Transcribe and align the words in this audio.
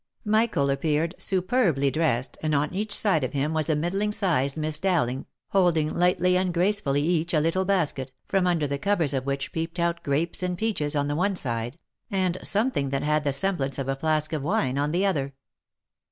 Michael 0.25 0.71
appeared 0.71 1.13
superbly 1.19 1.91
dressed, 1.91 2.35
and 2.41 2.55
on 2.55 2.73
each 2.73 2.91
side 2.91 3.23
of 3.23 3.33
him 3.33 3.53
was 3.53 3.69
a 3.69 3.75
middling 3.75 4.11
sized 4.11 4.57
Miss 4.57 4.79
Dowling, 4.79 5.27
holding 5.49 5.93
lightly 5.93 6.35
and 6.35 6.51
gracefully 6.51 7.03
each 7.03 7.35
a 7.35 7.39
little 7.39 7.65
basket, 7.65 8.11
from 8.27 8.47
under 8.47 8.65
the 8.65 8.79
covers 8.79 9.13
of 9.13 9.27
which 9.27 9.51
peeped 9.51 9.77
out 9.79 10.01
grapes 10.01 10.41
and 10.41 10.57
peaches 10.57 10.95
on 10.95 11.07
the 11.07 11.15
one 11.15 11.35
side, 11.35 11.77
and 12.09 12.39
something 12.41 12.89
that 12.89 13.03
had 13.03 13.23
the 13.23 13.31
semblance 13.31 13.77
of 13.77 13.87
a 13.87 13.95
flask 13.95 14.33
of 14.33 14.41
wine 14.41 14.79
on 14.79 14.89
the 14.91 15.05
other. 15.05 15.35